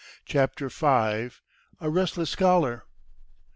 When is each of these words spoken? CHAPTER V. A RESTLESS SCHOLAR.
CHAPTER 0.25 0.67
V. 0.69 0.85
A 0.87 1.29
RESTLESS 1.79 2.31
SCHOLAR. 2.31 2.85